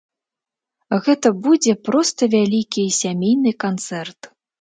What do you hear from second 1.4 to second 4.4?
будзе проста вялікі сямейны канцэрт.